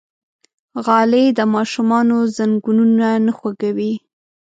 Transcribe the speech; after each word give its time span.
غالۍ 0.85 1.25
د 1.37 1.39
ماشومانو 1.55 2.17
زنګونونه 2.37 3.07
نه 3.25 3.31
خوږوي. 3.37 3.93